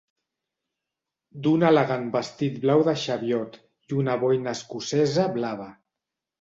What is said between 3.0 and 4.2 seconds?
xeviot i una